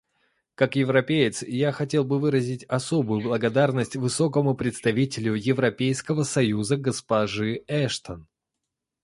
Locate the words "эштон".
7.67-8.27